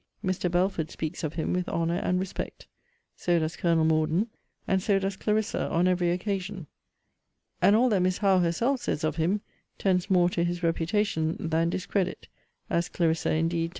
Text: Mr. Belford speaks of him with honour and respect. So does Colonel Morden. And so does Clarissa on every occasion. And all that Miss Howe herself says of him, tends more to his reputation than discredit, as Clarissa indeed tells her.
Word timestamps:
Mr. 0.25 0.49
Belford 0.49 0.89
speaks 0.89 1.23
of 1.23 1.35
him 1.35 1.53
with 1.53 1.69
honour 1.69 1.97
and 1.97 2.19
respect. 2.19 2.65
So 3.15 3.37
does 3.37 3.55
Colonel 3.55 3.85
Morden. 3.85 4.29
And 4.67 4.81
so 4.81 4.97
does 4.97 5.15
Clarissa 5.15 5.69
on 5.69 5.87
every 5.87 6.09
occasion. 6.09 6.65
And 7.61 7.75
all 7.75 7.87
that 7.89 8.01
Miss 8.01 8.17
Howe 8.17 8.39
herself 8.39 8.81
says 8.81 9.03
of 9.03 9.17
him, 9.17 9.41
tends 9.77 10.09
more 10.09 10.29
to 10.31 10.43
his 10.43 10.63
reputation 10.63 11.35
than 11.39 11.69
discredit, 11.69 12.29
as 12.67 12.89
Clarissa 12.89 13.29
indeed 13.33 13.59
tells 13.59 13.69
her. 13.69 13.69